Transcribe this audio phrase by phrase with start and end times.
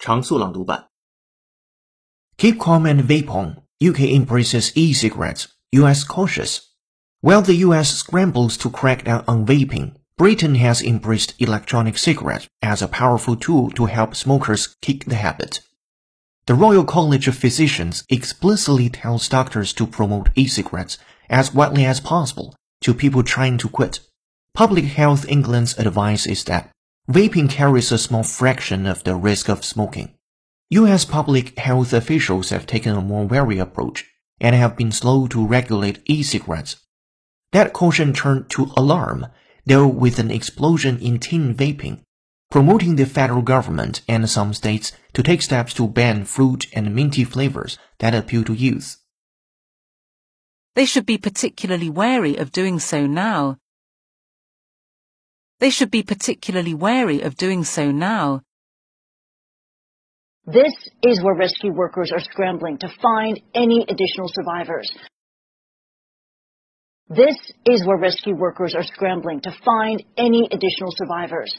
[0.00, 0.88] 常速朗读版。
[2.38, 3.62] Keep calm and vape on.
[3.80, 5.48] UK embraces e-cigarettes.
[5.72, 6.60] US cautious.
[7.20, 12.80] While the US scrambles to crack down on vaping, Britain has embraced electronic cigarettes as
[12.80, 15.60] a powerful tool to help smokers kick the habit.
[16.46, 20.96] The Royal College of Physicians explicitly tells doctors to promote e-cigarettes
[21.28, 24.00] as widely as possible to people trying to quit.
[24.54, 26.70] Public Health England's advice is that
[27.11, 30.13] vaping carries a small fraction of the risk of smoking.
[30.69, 34.05] US public health officials have taken a more wary approach
[34.39, 36.77] and have been slow to regulate e-cigarettes.
[37.51, 39.27] That caution turned to alarm,
[39.65, 41.99] though with an explosion in teen vaping,
[42.49, 47.25] promoting the federal government and some states to take steps to ban fruit and minty
[47.25, 48.97] flavors that appeal to youth.
[50.75, 53.57] They should be particularly wary of doing so now.
[55.61, 58.41] They should be particularly wary of doing so now.
[60.47, 64.91] This is where rescue workers are scrambling to find any additional survivors.
[67.09, 67.37] This
[67.67, 71.55] is where rescue workers are scrambling to find any additional survivors.